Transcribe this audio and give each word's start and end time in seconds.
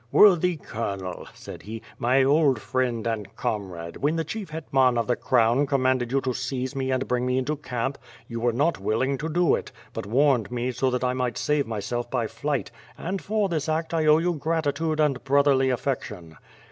"Worthy 0.11 0.57
Colonel," 0.57 1.27
said 1.35 1.61
he, 1.61 1.83
"my 1.99 2.23
old 2.23 2.59
friend 2.59 3.05
and 3.05 3.35
comrade, 3.35 3.97
when 3.97 4.15
the 4.15 4.23
Chief 4.23 4.49
ITetman 4.51 4.97
of 4.97 5.05
the 5.05 5.15
Crown 5.15 5.67
commanded 5.67 6.11
you 6.11 6.19
to 6.21 6.33
seize 6.33 6.75
me 6.75 6.89
and 6.89 7.07
bring 7.07 7.23
me 7.23 7.37
into 7.37 7.55
camp, 7.55 7.99
you 8.27 8.39
were 8.39 8.51
not 8.51 8.79
willing 8.79 9.15
to 9.19 9.29
do 9.29 9.53
it, 9.53 9.71
but 9.93 10.07
warned 10.07 10.49
me 10.49 10.71
so 10.71 10.89
that 10.89 11.03
I 11.03 11.13
might 11.13 11.37
save 11.37 11.67
myself 11.67 12.09
by 12.09 12.25
flight, 12.25 12.71
and 12.97 13.21
for 13.21 13.47
this 13.47 13.69
act 13.69 13.93
I 13.93 14.07
owe 14.07 14.17
you 14.17 14.33
gratitude 14.33 14.99
and 14.99 15.23
brotherly 15.23 15.69
affection." 15.69 16.35